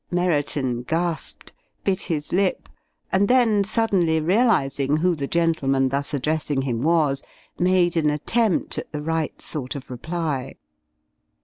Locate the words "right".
9.03-9.39